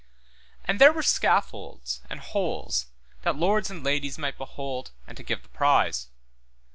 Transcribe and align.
And 0.65 0.81
there 0.81 0.91
were 0.91 1.03
scaffolds 1.03 2.01
and 2.09 2.19
holes 2.21 2.87
that 3.21 3.35
lords 3.35 3.69
and 3.69 3.83
ladies 3.83 4.17
might 4.17 4.35
behold 4.35 4.89
and 5.05 5.15
to 5.15 5.21
give 5.21 5.43
the 5.43 5.49
prize. 5.49 6.07